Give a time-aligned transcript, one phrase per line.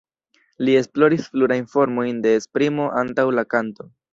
[0.65, 3.91] Li esploris plurajn formojn de esprimo antaŭ la kanto.